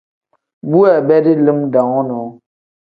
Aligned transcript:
Bu 0.69 0.77
weebedi 0.85 1.33
lim 1.45 1.59
dam 1.73 1.87
wonoo. 1.93 2.29